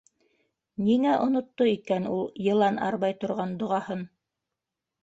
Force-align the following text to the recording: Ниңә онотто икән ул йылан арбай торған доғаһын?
Ниңә 0.85 1.11
онотто 1.25 1.67
икән 1.73 2.09
ул 2.15 2.27
йылан 2.47 2.83
арбай 2.89 3.17
торған 3.23 3.57
доғаһын? 3.63 4.05